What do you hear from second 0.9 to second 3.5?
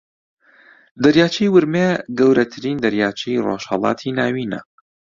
دەریاچەی ورمێ گەورەترین دەریاچەی